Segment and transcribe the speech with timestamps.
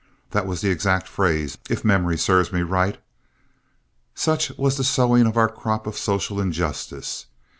[0.31, 2.97] That was the exact phrase, if memory serves me right.
[4.15, 7.27] Such was the sowing of our crop of social injustice.